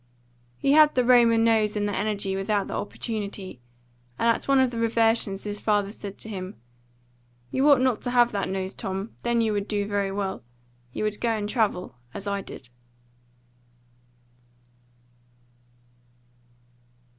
[0.57, 3.61] He had the Roman nose and the energy without the opportunity,
[4.17, 6.59] and at one of the reversions his father said to him,
[7.51, 10.41] "You ought not to have that nose, Tom; then you would do very well.
[10.91, 12.69] You would go and travel, as I did."